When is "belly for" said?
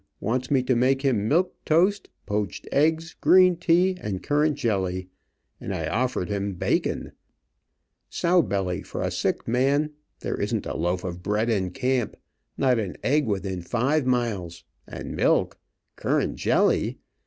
8.41-9.03